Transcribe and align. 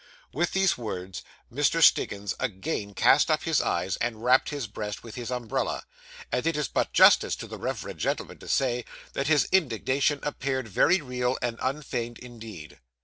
With 0.33 0.53
these 0.53 0.79
words, 0.79 1.21
Mr. 1.53 1.79
Stiggins 1.79 2.33
again 2.39 2.95
cast 2.95 3.29
up 3.29 3.43
his 3.43 3.61
eyes, 3.61 3.97
and 3.97 4.23
rapped 4.23 4.49
his 4.49 4.65
breast 4.65 5.03
with 5.03 5.13
his 5.13 5.29
umbrella; 5.29 5.83
and 6.31 6.47
it 6.47 6.57
is 6.57 6.67
but 6.67 6.91
justice 6.91 7.35
to 7.35 7.45
the 7.45 7.59
reverend 7.59 7.99
gentleman 7.99 8.39
to 8.39 8.47
say, 8.47 8.83
that 9.13 9.27
his 9.27 9.47
indignation 9.51 10.19
appeared 10.23 10.67
very 10.67 11.01
real 11.01 11.37
and 11.39 11.59
unfeigned 11.61 12.17
indeed. 12.17 12.79